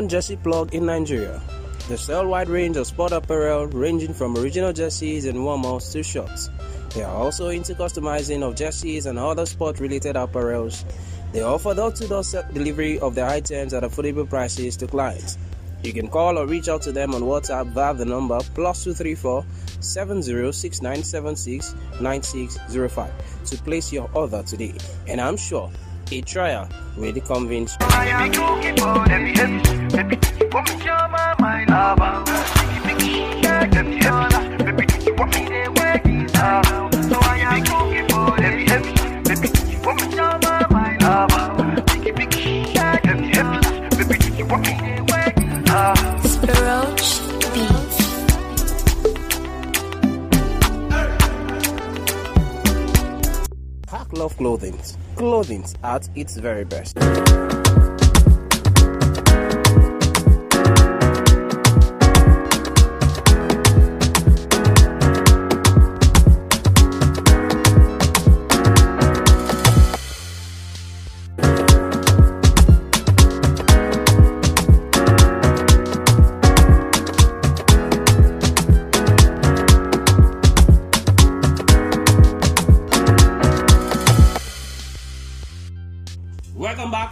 One 0.00 0.08
jersey 0.08 0.36
plug 0.36 0.72
in 0.74 0.86
Nigeria. 0.86 1.42
They 1.86 1.96
sell 1.96 2.26
wide 2.26 2.48
range 2.48 2.78
of 2.78 2.86
sport 2.86 3.12
apparel 3.12 3.66
ranging 3.66 4.14
from 4.14 4.34
original 4.38 4.72
jerseys 4.72 5.26
and 5.26 5.44
warm-ups 5.44 5.92
to 5.92 6.02
shorts. 6.02 6.48
They 6.94 7.02
are 7.02 7.14
also 7.14 7.48
into 7.48 7.74
customizing 7.74 8.42
of 8.42 8.54
jerseys 8.54 9.04
and 9.04 9.18
other 9.18 9.44
sport-related 9.44 10.16
apparels. 10.16 10.84
They 11.32 11.42
offer 11.42 11.74
door-to-door 11.74 12.22
delivery 12.54 12.98
of 13.00 13.14
their 13.14 13.26
items 13.26 13.74
at 13.74 13.82
affordable 13.82 14.26
prices 14.26 14.74
to 14.78 14.86
clients. 14.86 15.36
You 15.82 15.92
can 15.92 16.08
call 16.08 16.38
or 16.38 16.46
reach 16.46 16.70
out 16.70 16.80
to 16.82 16.92
them 16.92 17.14
on 17.14 17.20
WhatsApp 17.20 17.66
via 17.74 17.92
the 17.92 18.06
number 18.06 18.40
plus 18.54 18.84
234 18.84 19.44
706976 19.80 21.74
9605 22.00 23.44
to 23.44 23.56
place 23.58 23.92
your 23.92 24.08
order 24.14 24.42
today. 24.44 24.72
And 25.06 25.20
I'm 25.20 25.36
sure 25.36 25.70
a 26.12 26.20
trial 26.22 26.68
will 26.96 27.20
convince 27.20 27.76
you. 27.80 27.86
Clothing 55.40 55.64
at 55.82 56.06
its 56.14 56.36
very 56.36 56.66
best. 56.66 56.98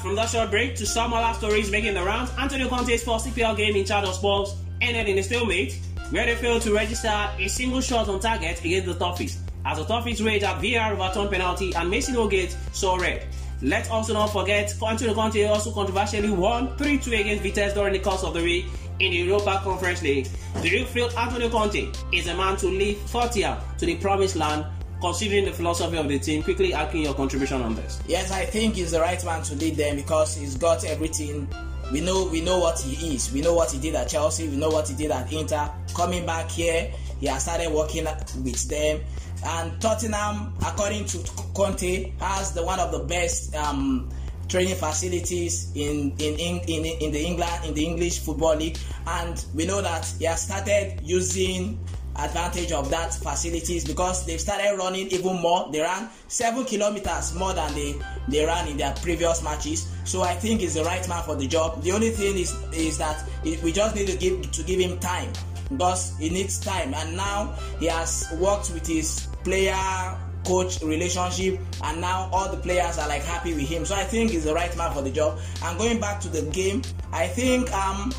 From 0.08 0.16
that 0.16 0.30
short 0.30 0.50
break 0.50 0.74
to 0.74 0.86
some 0.86 1.12
other 1.12 1.38
stories 1.38 1.70
making 1.70 1.92
the 1.92 2.02
rounds. 2.02 2.30
Antonio 2.38 2.66
Conte's 2.66 3.04
first 3.04 3.26
CPL 3.26 3.54
game 3.58 3.76
in 3.76 3.84
charge 3.84 4.08
of 4.08 4.14
Spurs 4.14 4.54
ended 4.80 5.06
in 5.06 5.18
a 5.18 5.22
stalemate 5.22 5.78
where 6.08 6.24
they 6.24 6.34
failed 6.34 6.62
to 6.62 6.72
register 6.72 7.28
a 7.38 7.46
single 7.46 7.82
shot 7.82 8.08
on 8.08 8.18
target 8.18 8.58
against 8.64 8.86
the 8.86 8.94
Toffees. 8.94 9.36
As 9.66 9.76
the 9.76 9.84
Toffees 9.84 10.24
raged 10.24 10.44
at 10.44 10.62
VAR 10.62 10.94
overturned 10.94 11.30
penalty 11.30 11.74
and 11.74 11.90
Mason 11.90 12.14
Ogate 12.14 12.56
saw 12.74 12.96
red. 12.96 13.26
Let's 13.60 13.90
also 13.90 14.14
not 14.14 14.28
forget 14.28 14.74
Antonio 14.82 15.12
Conte 15.12 15.44
also 15.44 15.72
controversially 15.72 16.30
won 16.30 16.68
3-2 16.78 17.20
against 17.20 17.42
Vitesse 17.42 17.74
during 17.74 17.92
the 17.92 17.98
course 17.98 18.24
of 18.24 18.32
the 18.32 18.42
week 18.42 18.64
in 19.00 19.10
the 19.10 19.18
Europa 19.18 19.60
Conference 19.62 20.00
League. 20.00 20.26
The 20.62 20.70
real 20.70 20.86
field 20.86 21.12
Antonio 21.18 21.50
Conte 21.50 21.92
is 22.14 22.28
a 22.28 22.34
man 22.34 22.56
to 22.56 22.68
lead 22.68 22.96
Fortia 22.96 23.60
to 23.76 23.84
the 23.84 23.96
promised 23.96 24.36
land 24.36 24.64
considering 25.00 25.44
the 25.44 25.52
philosophy 25.52 25.96
of 25.96 26.08
the 26.08 26.18
team, 26.18 26.42
quickly 26.42 26.74
asking 26.74 27.02
your 27.02 27.14
contribution 27.14 27.62
on 27.62 27.74
this. 27.74 28.00
Yes, 28.06 28.30
I 28.30 28.44
think 28.44 28.74
he's 28.74 28.90
the 28.90 29.00
right 29.00 29.22
man 29.24 29.42
to 29.44 29.54
lead 29.54 29.76
them 29.76 29.96
because 29.96 30.36
he's 30.36 30.56
got 30.56 30.84
everything. 30.84 31.48
We 31.92 32.00
know 32.00 32.28
we 32.30 32.40
know 32.42 32.58
what 32.58 32.78
he 32.80 33.14
is. 33.14 33.32
We 33.32 33.40
know 33.40 33.54
what 33.54 33.70
he 33.70 33.78
did 33.78 33.94
at 33.94 34.08
Chelsea. 34.08 34.48
We 34.48 34.56
know 34.56 34.68
what 34.68 34.88
he 34.88 34.94
did 34.94 35.10
at 35.10 35.32
Inter. 35.32 35.70
Coming 35.94 36.26
back 36.26 36.50
here, 36.50 36.92
he 37.20 37.26
has 37.26 37.44
started 37.44 37.72
working 37.72 38.04
with 38.04 38.68
them. 38.68 39.00
And 39.44 39.80
Tottenham, 39.80 40.52
according 40.66 41.06
to 41.06 41.18
Conte, 41.54 42.12
has 42.20 42.52
the 42.52 42.62
one 42.62 42.80
of 42.80 42.92
the 42.92 42.98
best 43.00 43.54
um, 43.54 44.10
training 44.48 44.74
facilities 44.74 45.70
in 45.74 46.12
in, 46.18 46.38
in 46.38 46.58
in 46.66 46.84
in 46.84 47.12
the 47.12 47.24
England 47.24 47.64
in 47.64 47.74
the 47.74 47.86
English 47.86 48.18
football 48.18 48.56
league. 48.56 48.76
And 49.06 49.42
we 49.54 49.64
know 49.64 49.80
that 49.80 50.04
he 50.18 50.24
has 50.26 50.42
started 50.42 51.00
using 51.02 51.78
advantage 52.18 52.72
of 52.72 52.90
that 52.90 53.14
facilities 53.14 53.84
because 53.84 54.26
they've 54.26 54.40
started 54.40 54.76
running 54.76 55.06
even 55.08 55.40
more. 55.40 55.68
They 55.70 55.80
ran 55.80 56.08
seven 56.28 56.64
kilometers 56.64 57.34
more 57.34 57.52
than 57.52 57.74
they, 57.74 57.94
they 58.28 58.44
ran 58.44 58.68
in 58.68 58.76
their 58.76 58.92
previous 59.02 59.42
matches. 59.42 59.88
So 60.04 60.22
I 60.22 60.34
think 60.34 60.60
he's 60.60 60.74
the 60.74 60.84
right 60.84 61.06
man 61.08 61.22
for 61.22 61.36
the 61.36 61.46
job. 61.46 61.82
The 61.82 61.92
only 61.92 62.10
thing 62.10 62.36
is 62.36 62.54
is 62.72 62.98
that 62.98 63.24
we 63.44 63.72
just 63.72 63.94
need 63.94 64.08
to 64.08 64.16
give 64.16 64.50
to 64.50 64.62
give 64.62 64.80
him 64.80 64.98
time 64.98 65.32
because 65.70 66.16
he 66.18 66.30
needs 66.30 66.58
time. 66.58 66.94
And 66.94 67.16
now 67.16 67.54
he 67.78 67.86
has 67.86 68.26
worked 68.38 68.72
with 68.72 68.86
his 68.86 69.28
player 69.44 70.18
coach 70.44 70.80
relationship 70.82 71.60
and 71.84 72.00
now 72.00 72.28
all 72.32 72.48
the 72.50 72.56
players 72.56 72.98
are 72.98 73.08
like 73.08 73.22
happy 73.22 73.52
with 73.52 73.68
him 73.68 73.84
so 73.84 73.94
i 73.94 74.02
think 74.04 74.30
he's 74.30 74.44
the 74.44 74.54
right 74.54 74.74
man 74.76 74.90
for 74.94 75.02
the 75.02 75.10
job 75.10 75.38
and 75.64 75.78
going 75.78 76.00
back 76.00 76.20
to 76.20 76.28
the 76.28 76.42
game 76.52 76.80
i 77.12 77.26
think 77.26 77.70
um 77.72 78.12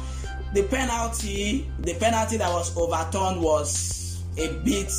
the 0.53 0.63
penalty 0.63 1.70
the 1.79 1.94
penalty 1.96 2.38
that 2.38 2.51
was 2.51 2.75
overturned 2.77 3.41
was 3.41 4.24
a 4.38 4.48
bit 4.63 4.91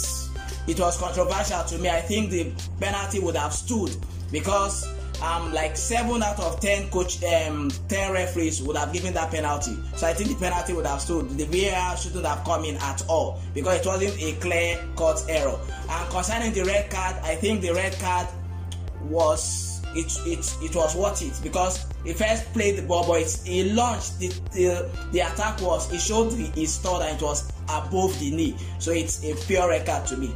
it 0.67 0.79
was 0.79 0.97
controversial 0.99 1.65
to 1.65 1.79
me. 1.79 1.89
I 1.89 2.01
think 2.01 2.31
the 2.31 2.53
penalty 2.81 3.19
would 3.19 3.37
have 3.37 3.53
stood 3.53 3.91
because 4.31 4.87
um 5.21 5.53
like 5.53 5.77
seven 5.77 6.23
out 6.23 6.39
of 6.41 6.61
ten 6.61 6.89
coach 6.91 7.23
um 7.25 7.71
ten 7.89 8.13
referees 8.13 8.63
would 8.63 8.77
have 8.77 8.93
given 8.93 9.13
that 9.15 9.31
penalty. 9.31 9.77
So 9.97 10.07
i 10.07 10.13
think 10.15 10.31
the 10.31 10.37
penalty 10.37 10.73
would 10.73 10.87
have 10.87 11.01
stood. 11.01 11.31
The 11.31 11.45
var 11.45 11.97
shouldn't 11.97 12.25
have 12.25 12.45
come 12.45 12.65
in 12.65 12.77
at 12.77 13.05
all 13.09 13.41
because 13.55 13.81
it 13.81 13.87
wasn't 13.87 14.23
a 14.23 14.33
clear 14.41 14.79
cut 14.97 15.25
error. 15.29 15.59
And 15.89 16.11
concerning 16.11 16.53
the 16.53 16.63
red 16.65 16.91
card 16.91 17.17
i 17.25 17.35
think 17.35 17.63
the 17.63 17.73
red 17.75 17.99
card 17.99 18.29
was 19.03 19.80
it 19.95 20.13
it 20.27 20.57
it 20.63 20.75
was 20.75 20.95
worth 20.95 21.23
it 21.23 21.39
because 21.43 21.87
he 22.05 22.13
first 22.13 22.53
played 22.53 22.77
the 22.77 22.83
ball 22.83 23.07
but 23.07 23.21
it, 23.21 23.41
he 23.45 23.73
launched 23.73 24.19
the, 24.19 24.29
the 24.53 24.91
the 25.13 25.21
attack 25.21 25.61
was 25.61 25.91
he 25.91 25.99
showed 25.99 26.33
his 26.33 26.79
thought 26.79 27.03
and 27.03 27.17
it 27.17 27.23
was 27.23 27.51
above 27.65 28.19
the 28.21 28.31
knee 28.31 28.57
so 28.79 28.93
it's 28.93 29.25
a 29.25 29.35
pure 29.47 29.69
record 29.69 30.07
to 30.07 30.17
me 30.17 30.35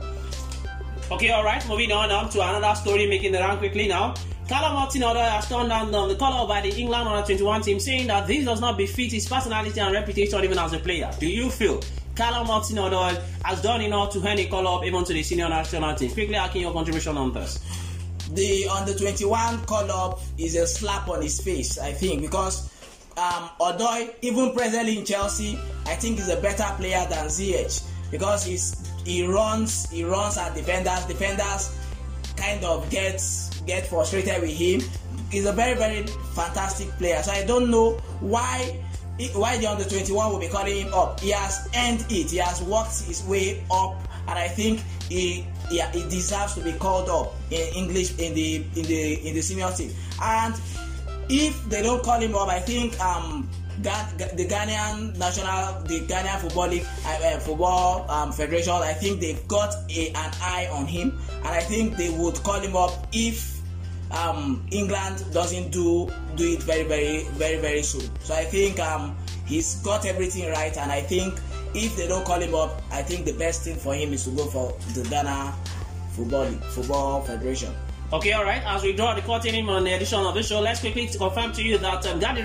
Okay, 1.13 1.31
alright, 1.31 1.67
moving 1.69 1.93
on 1.93 2.09
now 2.09 2.27
to 2.27 2.41
another 2.41 2.75
story 2.75 3.07
making 3.07 3.33
the 3.33 3.39
round 3.39 3.59
quickly 3.59 3.87
now. 3.87 4.15
Callum 4.49 4.75
Hudson-Odoi 4.75 5.29
has 5.29 5.49
turned 5.49 5.69
down 5.69 5.91
the 5.91 6.17
call 6.17 6.47
by 6.47 6.63
the 6.63 6.71
England 6.71 7.07
under 7.07 7.25
21 7.27 7.61
team, 7.61 7.79
saying 7.79 8.07
that 8.07 8.27
this 8.27 8.43
does 8.45 8.61
not 8.61 8.79
befit 8.79 9.13
his 9.13 9.29
personality 9.29 9.79
and 9.81 9.93
reputation 9.93 10.43
even 10.43 10.59
as 10.59 10.73
a 10.73 10.79
player. 10.79 11.11
Do 11.21 11.27
you 11.27 11.51
feel 11.51 11.83
Callum 12.17 12.47
Hudson-Odoi 12.47 13.21
has 13.45 13.61
done 13.61 13.83
enough 13.83 14.15
to 14.15 14.21
hand 14.21 14.41
a 14.41 14.47
call 14.47 14.67
up 14.67 14.85
even 14.85 15.05
to 15.05 15.13
the 15.13 15.23
senior 15.23 15.49
national 15.49 15.95
team? 15.95 16.11
Quickly, 16.11 16.37
asking 16.37 16.63
your 16.63 16.73
contribution 16.73 17.19
on 17.19 17.33
this. 17.35 17.59
The 18.33 18.67
under 18.69 18.95
21 18.95 19.65
call 19.65 19.91
up 19.91 20.21
is 20.39 20.55
a 20.57 20.67
slap 20.67 21.09
on 21.09 21.23
his 21.23 21.41
face 21.41 21.79
i 21.79 21.93
think 21.93 22.23
because 22.23 22.71
um 23.17 23.51
odoi 23.61 24.13
even 24.23 24.53
presently 24.53 24.99
in 24.99 25.05
chelsea 25.05 25.59
i 25.87 25.95
think 25.95 26.17
he's 26.19 26.29
a 26.29 26.41
better 26.41 26.67
player 26.77 27.07
than 27.11 27.29
zh 27.29 27.83
because 28.11 28.45
he's 28.45 28.91
he 29.05 29.27
runs 29.27 29.91
he 29.91 30.05
runs 30.05 30.39
at 30.39 30.55
defenders 30.55 31.05
defenders 31.05 31.77
kind 32.37 32.65
of 32.65 32.89
gets 32.91 33.61
get 33.67 33.87
frustrated 33.87 34.41
with 34.43 34.51
him. 34.51 34.81
He's 35.31 35.47
a 35.47 35.53
very 35.53 35.75
very 35.75 36.07
fantastic 36.35 36.89
player 36.99 37.23
so 37.23 37.33
i 37.33 37.45
don't 37.45 37.71
know 37.71 37.93
why 38.21 38.81
why 39.35 39.57
the 39.59 39.67
under 39.67 39.85
21 39.85 40.33
will 40.33 40.41
be 40.41 40.49
calling 40.49 40.87
him 40.87 40.93
up. 40.93 41.21
He 41.21 41.31
has 41.31 41.69
earned 41.77 42.05
it 42.11 42.31
he 42.31 42.39
has 42.39 42.63
worked 42.63 43.01
his 43.03 43.23
way 43.25 43.63
up 43.71 43.97
and 44.29 44.39
i 44.39 44.49
think 44.49 44.81
he 45.09 45.47
he, 45.71 45.81
he 45.93 46.03
deserves 46.09 46.55
to 46.55 46.61
be 46.61 46.73
called 46.73 47.09
up 47.09 47.35
in 47.51 47.67
english 47.75 48.19
in 48.19 48.35
the 48.35 48.57
in 48.77 48.85
the 48.85 49.29
in 49.29 49.35
the 49.35 49.43
senior 49.43 49.71
team 49.73 49.91
and 50.23 50.55
if 51.29 51.65
they 51.69 51.83
don't 51.83 52.03
call 52.03 52.21
him 52.21 52.35
up 52.35 52.49
i 52.49 52.61
think 52.61 52.99
um 53.01 53.49
Ga- 53.83 54.07
the 54.37 54.47
Ghanaian 54.47 55.17
national, 55.19 55.83
the 55.83 56.01
Ghanaian 56.07 56.39
football 56.39 56.69
league, 56.69 56.87
uh, 57.07 57.39
football 57.41 58.09
um, 58.09 58.31
federation. 58.31 58.73
I 58.73 58.93
think 58.93 59.21
they've 59.21 59.47
got 59.49 59.75
a, 59.91 60.09
an 60.11 60.31
eye 60.41 60.69
on 60.71 60.87
him, 60.87 61.19
and 61.39 61.49
I 61.49 61.61
think 61.61 61.97
they 61.97 62.11
would 62.11 62.37
call 62.45 62.61
him 62.61 62.77
up 62.77 63.09
if 63.13 63.61
um, 64.13 64.65
England 64.71 65.25
doesn't 65.33 65.71
do 65.73 66.09
do 66.37 66.53
it 66.53 66.63
very, 66.63 66.85
very, 66.85 67.25
very, 67.35 67.57
very 67.59 67.83
soon. 67.83 68.09
So 68.21 68.35
I 68.35 68.45
think 68.45 68.79
um, 68.79 69.17
he's 69.45 69.77
got 69.83 70.07
everything 70.07 70.49
right, 70.51 70.77
and 70.77 70.93
I 70.93 71.01
think 71.01 71.35
if 71.75 71.97
they 71.97 72.07
don't 72.07 72.25
call 72.25 72.41
him 72.41 72.55
up, 72.55 72.83
I 72.91 73.03
think 73.03 73.27
the 73.27 73.33
best 73.33 73.63
thing 73.63 73.77
for 73.77 73.95
him 73.95 74.13
is 74.13 74.25
to 74.25 74.31
go 74.31 74.47
for 74.47 74.77
the 74.95 75.09
Ghana 75.09 75.55
football 76.11 76.45
league, 76.47 76.63
football 76.63 77.23
federation. 77.23 77.75
Okay, 78.13 78.33
alright, 78.35 78.63
as 78.65 78.83
we 78.83 78.93
draw 78.93 79.15
the 79.15 79.23
curtain 79.23 79.55
in 79.57 79.69
on 79.69 79.83
the 79.83 79.93
edition 79.93 80.21
of 80.21 80.35
the 80.35 80.43
show, 80.43 80.61
let's 80.61 80.79
quickly 80.79 81.09
confirm 81.09 81.53
to 81.53 81.63
you 81.63 81.79
that 81.79 82.07
um, 82.07 82.21
Gary 82.21 82.43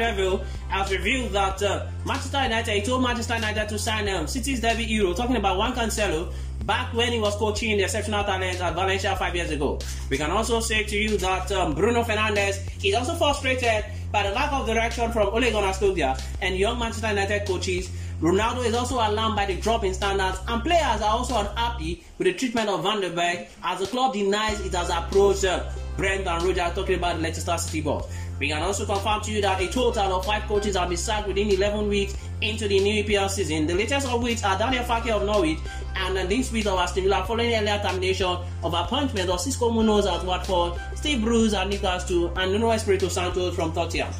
has 0.70 0.92
revealed 0.92 1.32
that 1.34 1.62
uh, 1.62 1.86
Manchester 2.06 2.42
United, 2.44 2.72
he 2.72 2.82
told 2.82 3.04
Manchester 3.04 3.36
United 3.36 3.70
to 3.70 3.78
sign 3.78 4.10
um, 4.10 4.26
City's 4.26 4.62
debut 4.62 4.88
hero, 4.88 5.14
talking 5.14 5.36
about 5.36 5.58
Juan 5.58 5.74
Cancelo, 5.76 6.34
back 6.66 6.92
when 6.94 7.12
he 7.12 7.20
was 7.20 7.36
coaching 7.36 7.78
the 7.78 7.84
exceptional 7.84 8.24
talent 8.24 8.60
at 8.60 8.74
Valencia 8.74 9.16
five 9.16 9.36
years 9.36 9.52
ago. 9.52 9.78
We 10.10 10.18
can 10.18 10.32
also 10.32 10.60
say 10.60 10.84
to 10.86 10.98
you 10.98 11.18
that 11.18 11.52
um, 11.52 11.76
Bruno 11.76 12.04
Fernandes 12.04 12.84
is 12.84 12.96
also 12.96 13.14
frustrated 13.14 13.86
by 14.12 14.24
the 14.24 14.32
lack 14.32 14.52
of 14.52 14.66
direction 14.66 15.12
from 15.12 15.28
Ole 15.28 15.52
Gunnar 15.52 15.74
Solskjaer 15.74 16.22
and 16.42 16.56
young 16.58 16.80
Manchester 16.80 17.10
United 17.10 17.48
coaches. 17.48 17.90
Ronaldo 18.22 18.66
is 18.66 18.74
also 18.74 18.96
alarmed 18.96 19.36
by 19.36 19.46
the 19.46 19.56
drop 19.56 19.84
in 19.86 19.94
standards, 19.94 20.40
and 20.48 20.62
players 20.62 21.02
are 21.02 21.12
also 21.12 21.38
unhappy 21.40 22.04
with 22.18 22.26
the 22.28 22.34
treatment 22.34 22.68
of 22.70 22.84
Van 22.84 23.00
der 23.00 23.10
Beek 23.16 23.48
as 23.64 23.80
the 23.80 23.88
club 23.88 24.14
denies 24.14 24.60
it 24.66 24.74
has 24.74 24.90
approached 24.90 25.46
uh, 25.46 25.64
Brendan 26.00 26.46
Rodgers 26.46 26.74
talking 26.74 26.96
about 26.96 27.18
the 27.18 27.22
Leicester 27.22 27.58
City 27.58 27.82
boss. 27.82 28.10
We 28.40 28.48
can 28.48 28.64
also 28.64 28.86
confirm 28.86 29.22
to 29.22 29.32
you 29.32 29.42
that 29.42 29.62
a 29.62 29.68
total 29.68 30.14
of 30.14 30.26
five 30.26 30.44
coaches 30.44 30.78
have 30.78 30.88
been 30.88 30.98
sacked 30.98 31.28
within 31.28 31.50
11 31.50 31.90
weeks 31.90 32.16
into 32.42 32.70
the 32.70 32.80
new 32.80 33.04
EPL 33.04 33.30
season. 33.30 33.68
The 33.68 33.76
latest 33.76 34.08
of 34.08 34.24
which 34.24 34.44
are 34.44 34.58
Daniel 34.58 34.86
Farke 34.86 35.10
of 35.10 35.26
Norwich 35.26 35.60
and 35.96 36.30
Dean 36.30 36.42
Smith 36.42 36.68
of 36.68 36.80
Aston 36.80 37.04
Villa 37.04 37.26
following 37.28 37.54
earlier 37.54 37.80
termination 37.84 38.38
of 38.64 38.74
appointment 38.74 39.30
of 39.30 39.40
Xisco 39.40 39.74
Munoz 39.74 40.06
at 40.06 40.24
Watford, 40.24 40.80
Steve 40.96 41.22
Bruce 41.22 41.54
and 41.54 41.74
at 41.74 41.82
Newcastle, 41.82 42.32
and 42.38 42.54
Nuno 42.54 42.72
Espirito 42.72 43.10
Santos 43.10 43.54
from 43.54 43.74
Tottenham. 43.74 44.14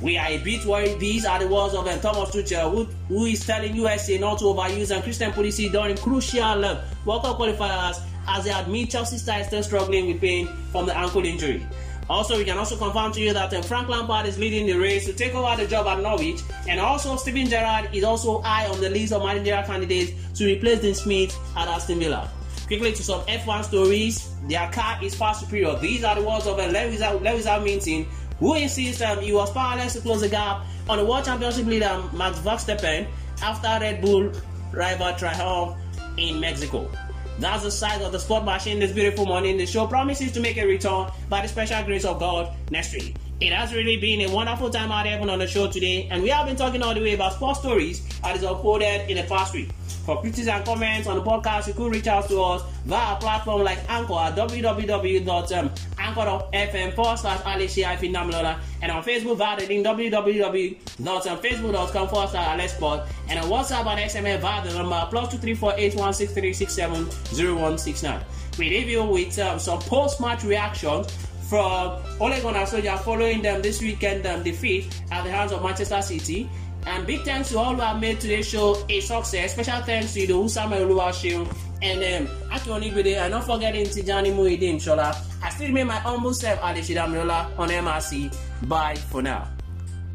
We 0.00 0.16
are 0.16 0.28
a 0.28 0.38
bit 0.38 0.64
worried. 0.64 0.98
These 0.98 1.26
are 1.26 1.38
the 1.38 1.46
words 1.46 1.74
of 1.74 1.84
Thomas 2.00 2.30
Tuchel, 2.30 2.70
who, 2.70 2.84
who 3.08 3.26
is 3.26 3.46
telling 3.46 3.76
USA 3.76 4.18
not 4.18 4.38
to 4.38 4.46
overuse 4.46 4.92
and 4.92 5.04
Christian 5.04 5.30
Pulisic 5.30 5.70
during 5.72 5.96
crucial 5.98 6.62
World 7.04 7.22
Cup 7.22 7.38
qualifiers 7.38 8.00
as 8.26 8.44
they 8.44 8.52
admit 8.52 8.90
Chelsea 8.90 9.18
side 9.18 9.46
still 9.46 9.62
struggling 9.62 10.06
with 10.06 10.20
pain 10.20 10.48
from 10.70 10.86
the 10.86 10.96
ankle 10.96 11.24
injury. 11.24 11.66
Also, 12.10 12.36
we 12.36 12.44
can 12.44 12.58
also 12.58 12.76
confirm 12.76 13.12
to 13.12 13.20
you 13.20 13.32
that 13.32 13.54
um, 13.54 13.62
Frank 13.62 13.88
Lampard 13.88 14.26
is 14.26 14.36
leading 14.36 14.66
the 14.66 14.74
race 14.74 15.06
to 15.06 15.12
take 15.12 15.32
over 15.32 15.54
the 15.62 15.68
job 15.68 15.86
at 15.86 16.00
Norwich, 16.02 16.40
and 16.68 16.80
also 16.80 17.14
Steven 17.14 17.46
Gerrard 17.46 17.94
is 17.94 18.02
also 18.02 18.40
high 18.40 18.66
on 18.66 18.80
the 18.80 18.90
list 18.90 19.12
of 19.12 19.22
managerial 19.22 19.62
candidates 19.62 20.12
to 20.36 20.44
replace 20.44 20.80
Dean 20.80 20.94
Smith 20.94 21.38
at 21.56 21.68
Aston 21.68 22.00
Villa. 22.00 22.28
Quickly 22.66 22.92
to 22.92 23.02
some 23.04 23.20
F1 23.22 23.62
stories, 23.62 24.34
their 24.48 24.68
car 24.72 24.98
is 25.00 25.14
far 25.14 25.34
superior. 25.34 25.76
These 25.76 26.02
are 26.02 26.16
the 26.16 26.22
words 26.22 26.48
of 26.48 26.58
uh, 26.58 26.66
Lewis, 26.66 27.00
Lewis 27.00 27.44
Hamilton, 27.44 28.06
who 28.40 28.54
insists 28.54 29.02
um, 29.02 29.20
he 29.20 29.32
was 29.32 29.52
powerless 29.52 29.92
to 29.92 30.00
close 30.00 30.22
the 30.22 30.28
gap 30.28 30.66
on 30.88 30.98
the 30.98 31.04
World 31.04 31.24
Championship 31.24 31.66
leader 31.66 32.02
Max 32.12 32.40
Verstappen 32.40 33.06
after 33.40 33.68
Red 33.80 34.02
Bull 34.02 34.32
rival 34.72 35.14
triumph 35.14 35.76
in 36.16 36.40
Mexico. 36.40 36.90
That's 37.40 37.62
the 37.62 37.70
size 37.70 38.02
of 38.02 38.12
the 38.12 38.20
sport 38.20 38.44
machine 38.44 38.80
this 38.80 38.92
beautiful 38.92 39.24
morning. 39.24 39.56
The 39.56 39.64
show 39.64 39.86
promises 39.86 40.30
to 40.32 40.40
make 40.40 40.58
a 40.58 40.66
return 40.66 41.10
by 41.30 41.40
the 41.40 41.48
special 41.48 41.82
grace 41.84 42.04
of 42.04 42.18
God 42.20 42.52
next 42.70 42.92
week. 42.92 43.16
It 43.40 43.50
has 43.54 43.72
really 43.72 43.96
been 43.96 44.20
a 44.28 44.34
wonderful 44.34 44.68
time 44.68 44.92
out 44.92 45.06
here 45.06 45.18
on 45.18 45.38
the 45.38 45.46
show 45.46 45.66
today, 45.70 46.06
and 46.10 46.22
we 46.22 46.28
have 46.28 46.46
been 46.46 46.56
talking 46.56 46.82
all 46.82 46.92
the 46.92 47.00
way 47.00 47.14
about 47.14 47.32
sports 47.32 47.60
stories 47.60 48.06
that 48.18 48.36
is 48.36 48.42
unfolded 48.42 49.08
in 49.08 49.16
the 49.16 49.22
past 49.22 49.54
week. 49.54 49.70
For 50.04 50.20
criticism 50.20 50.56
and 50.56 50.64
comments 50.66 51.08
on 51.08 51.16
the 51.16 51.22
podcast, 51.22 51.66
you 51.66 51.72
could 51.72 51.90
reach 51.90 52.06
out 52.08 52.28
to 52.28 52.42
us 52.42 52.62
via 52.84 53.16
a 53.16 53.18
platform 53.18 53.62
like 53.62 53.78
Anchor 53.88 54.12
at 54.12 54.38
um, 54.38 55.70
www.anchor.fm 56.14 56.92
forward 56.94 57.18
slash 57.18 57.40
Alicia 57.44 57.96
Namilola 58.02 58.58
and 58.82 58.92
on 58.92 59.02
Facebook 59.02 59.36
via 59.38 59.58
the 59.60 59.66
link 59.66 59.84
www.facebook.com 59.86 62.08
forward 62.08 62.28
slash 62.28 62.60
Alesport 62.60 63.06
and 63.28 63.38
on 63.38 63.46
WhatsApp 63.50 63.86
and 63.86 64.00
SMS 64.10 64.40
via 64.40 64.62
the 64.68 64.74
number 64.74 65.06
plus 65.10 65.34
2348163670169. 65.36 68.22
We 68.58 68.68
leave 68.70 68.88
you 68.88 69.04
with 69.04 69.38
um, 69.38 69.58
some 69.58 69.78
post-match 69.80 70.44
reactions 70.44 71.10
from 71.48 72.00
Ole 72.20 72.40
Gunnar 72.40 72.66
Solskjaer 72.66 72.98
following 73.00 73.42
them 73.42 73.60
this 73.62 73.80
weekend 73.80 74.26
um, 74.26 74.42
defeat 74.42 74.86
at 75.10 75.24
the 75.24 75.30
hands 75.30 75.52
of 75.52 75.62
Manchester 75.62 76.02
City. 76.02 76.48
And 76.86 77.06
big 77.06 77.24
thanks 77.24 77.50
to 77.50 77.58
all 77.58 77.74
who 77.74 77.80
have 77.80 78.00
made 78.00 78.20
today's 78.20 78.48
show 78.48 78.82
a 78.88 79.00
success. 79.00 79.52
Special 79.52 79.82
thanks 79.82 80.14
to 80.14 80.26
the 80.26 80.32
Usama 80.32 80.78
Oluwaseun 80.80 81.46
and 81.82 82.28
um, 82.28 82.34
Akioni 82.50 82.92
Gbede. 82.92 83.16
And 83.16 83.32
not 83.32 83.44
forgetting 83.44 83.86
Tijani 83.86 84.32
Muhyiddin 84.34 84.76
Shola. 84.76 85.16
I 85.42 85.50
still 85.50 85.68
remain 85.68 85.86
my 85.86 85.96
humble 85.96 86.34
self, 86.34 86.62
Ali 86.62 86.80
Shidamiola, 86.80 87.58
on 87.58 87.68
MRC. 87.68 88.34
Bye 88.68 88.96
for 88.96 89.22
now. 89.22 89.48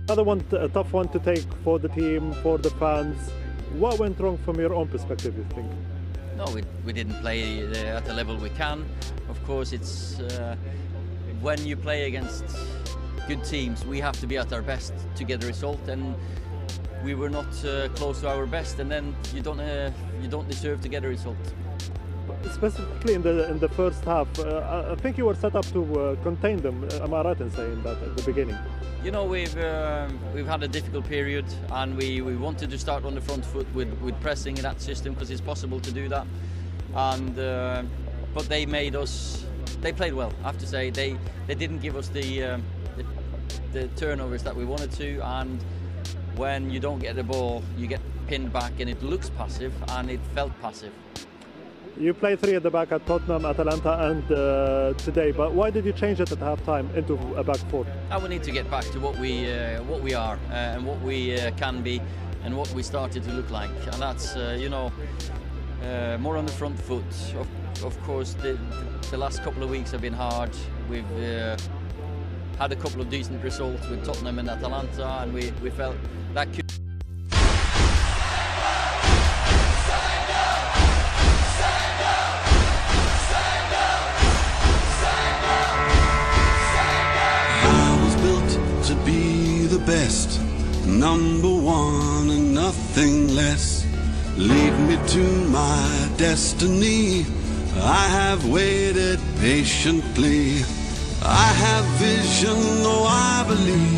Another 0.08 0.23
one, 0.23 0.43
a 0.51 0.67
tough 0.67 0.93
one 0.93 1.08
to 1.10 1.19
take 1.19 1.45
for 1.63 1.80
the 1.80 1.89
team, 1.89 2.34
for 2.43 2.58
the 2.58 2.69
fans. 2.71 3.32
What 3.73 3.97
went 3.99 4.19
wrong 4.19 4.38
from 4.38 4.60
your 4.60 4.73
own 4.73 4.88
perspective, 4.88 5.36
you 5.36 5.45
think? 5.56 5.71
No, 6.38 6.45
we, 6.54 6.63
we 6.86 6.93
didn't 6.93 7.15
play 7.21 7.63
uh, 7.65 7.97
at 7.97 8.06
the 8.06 8.13
level 8.13 8.38
we 8.38 8.49
can. 8.51 8.86
Of 9.30 9.43
course, 9.45 9.73
it's 9.73 10.19
uh, 10.19 10.56
when 11.41 11.65
you 11.65 11.75
play 11.75 12.06
against 12.06 12.45
good 13.28 13.43
teams, 13.43 13.84
we 13.86 13.99
have 13.99 14.19
to 14.19 14.28
be 14.28 14.38
at 14.38 14.54
our 14.54 14.62
best 14.62 14.93
to 15.15 15.23
get 15.23 15.43
a 15.43 15.47
result. 15.47 15.88
And 15.88 16.15
we 17.03 17.15
were 17.15 17.29
not 17.29 17.65
uh, 17.65 17.89
close 17.95 18.21
to 18.21 18.29
our 18.29 18.45
best, 18.45 18.79
and 18.79 18.89
then 18.89 19.15
you 19.34 19.41
don't 19.41 19.60
uh, 19.60 19.91
you 20.21 20.27
don't 20.27 20.47
deserve 20.49 20.81
to 20.81 20.89
get 20.89 21.03
a 21.03 21.08
result. 21.08 21.38
Specifically 22.51 23.13
in 23.13 23.21
the 23.21 23.49
in 23.49 23.60
the 23.60 23.69
first 23.69 24.03
half, 24.05 24.27
uh, 24.39 24.91
I 24.91 24.95
think 25.01 25.17
you 25.17 25.25
were 25.25 25.36
set 25.36 25.55
up 25.55 25.65
to 25.73 25.81
uh, 25.99 26.15
contain 26.23 26.62
them. 26.62 26.88
Am 27.01 27.13
I 27.13 27.21
right 27.21 27.39
in 27.39 27.51
saying 27.51 27.84
that 27.84 27.97
at 28.01 28.17
the 28.17 28.23
beginning? 28.23 28.58
You 29.03 29.12
know 29.12 29.25
we've 29.25 29.58
um, 29.58 30.19
we've 30.34 30.47
had 30.47 30.63
a 30.63 30.67
difficult 30.67 31.05
period, 31.05 31.45
and 31.71 31.95
we, 31.95 32.21
we 32.21 32.36
wanted 32.36 32.69
to 32.71 32.77
start 32.77 33.05
on 33.05 33.13
the 33.13 33.21
front 33.21 33.45
foot 33.45 33.67
with, 33.75 33.91
with 34.01 34.19
pressing 34.19 34.58
in 34.58 34.63
that 34.63 34.81
system 34.81 35.13
because 35.13 35.29
it's 35.29 35.41
possible 35.41 35.79
to 35.79 35.91
do 35.91 36.10
that. 36.10 36.25
And 36.95 37.38
uh, 37.38 37.84
but 38.34 38.49
they 38.49 38.65
made 38.65 38.95
us. 38.95 39.45
They 39.81 39.93
played 39.93 40.13
well. 40.13 40.31
I 40.43 40.47
have 40.47 40.58
to 40.58 40.67
say 40.67 40.89
they 40.89 41.17
they 41.47 41.55
didn't 41.55 41.79
give 41.79 41.95
us 41.95 42.10
the, 42.10 42.43
um, 42.43 42.63
the 42.97 43.05
the 43.73 43.88
turnovers 43.89 44.43
that 44.43 44.55
we 44.55 44.65
wanted 44.65 44.91
to, 44.93 45.19
and 45.19 45.63
when 46.38 46.69
you 46.69 46.80
don't 46.80 47.00
get 47.00 47.15
the 47.15 47.24
ball, 47.24 47.63
you 47.78 47.88
get 47.88 48.02
pinned 48.28 48.52
back 48.52 48.74
and 48.80 48.89
it 48.89 49.02
looks 49.04 49.30
passive 49.30 49.74
and 49.89 50.10
it 50.10 50.19
felt 50.34 50.52
passive. 50.62 50.93
You 51.98 52.13
play 52.13 52.36
three 52.36 52.56
at 52.56 52.63
the 52.63 52.69
back 52.69 52.91
at 52.91 53.06
Tottenham, 53.06 53.45
Atalanta, 53.45 54.10
and 54.10 54.30
uh, 54.30 54.93
today. 54.98 55.32
But 55.32 55.54
why 55.54 55.69
did 55.69 55.86
you 55.86 55.93
change 55.93 56.19
it 56.19 56.30
at 56.30 56.39
half 56.39 56.62
time 56.65 56.89
into 56.93 57.13
a 57.36 57.43
back 57.43 57.60
four? 57.69 57.86
And 58.12 58.21
we 58.21 58.28
need 58.28 58.43
to 58.43 58.52
get 58.52 58.69
back 58.69 58.84
to 58.91 59.00
what 59.00 59.17
we 59.17 59.50
uh, 59.50 59.82
what 59.84 60.02
we 60.02 60.13
are 60.13 60.38
uh, 60.50 60.76
and 60.76 60.86
what 60.86 61.00
we 61.02 61.39
uh, 61.39 61.52
can 61.52 61.82
be, 61.82 62.02
and 62.43 62.58
what 62.58 62.69
we 62.74 62.84
started 62.84 63.24
to 63.24 63.32
look 63.32 63.50
like. 63.50 63.71
And 63.93 64.02
that's 64.02 64.36
uh, 64.36 64.58
you 64.60 64.67
know 64.67 64.91
uh, 65.84 66.17
more 66.19 66.36
on 66.36 66.45
the 66.45 66.52
front 66.52 66.78
foot. 66.78 67.06
Of, 67.38 67.48
of 67.86 68.02
course, 68.04 68.34
the, 68.34 68.60
the, 69.12 69.17
last 69.17 69.41
couple 69.43 69.63
of 69.63 69.69
weeks 69.69 69.91
have 69.91 70.02
been 70.02 70.13
hard. 70.13 70.52
We've 70.89 71.06
had 72.57 72.71
a 72.71 72.75
couple 72.75 73.01
of 73.01 73.09
decent 73.09 73.43
results 73.43 73.87
with 73.89 74.05
Tottenham 74.05 74.39
and 74.39 74.49
Atalanta, 74.49 75.21
and 75.21 75.33
we, 75.33 75.51
we 75.61 75.69
felt 75.69 75.95
that 76.33 76.51
could. 76.53 76.65
Best, 89.85 90.41
number 90.87 91.47
one 91.47 92.31
and 92.31 92.55
nothing 92.55 93.35
less. 93.35 93.85
Lead 94.35 94.73
me 94.87 94.97
to 95.09 95.23
my 95.49 96.09
destiny. 96.17 97.23
I 97.75 98.07
have 98.07 98.49
waited 98.49 99.19
patiently. 99.39 100.63
I 101.27 101.51
have 101.63 101.85
vision, 101.97 102.55
oh 102.85 103.05
I 103.05 103.43
believe. 103.47 103.94